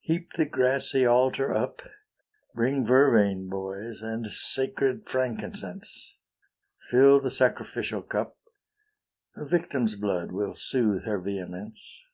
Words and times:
Heap 0.00 0.34
the 0.34 0.44
grassy 0.44 1.06
altar 1.06 1.50
up, 1.50 1.80
Bring 2.54 2.84
vervain, 2.84 3.48
boys, 3.48 4.02
and 4.02 4.26
sacred 4.30 5.08
frankincense; 5.08 6.18
Fill 6.90 7.20
the 7.20 7.30
sacrificial 7.30 8.02
cup; 8.02 8.36
A 9.34 9.46
victim's 9.46 9.94
blood 9.94 10.30
will 10.30 10.54
soothe 10.54 11.06
her 11.06 11.18
vehemence. 11.18 12.04